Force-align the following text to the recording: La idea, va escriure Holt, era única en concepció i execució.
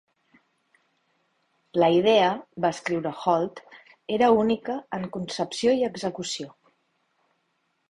La 1.83 1.89
idea, 1.97 2.31
va 2.65 2.71
escriure 2.77 3.13
Holt, 3.35 3.63
era 4.19 4.31
única 4.45 4.79
en 5.01 5.07
concepció 5.19 5.77
i 5.85 5.89
execució. 5.93 6.53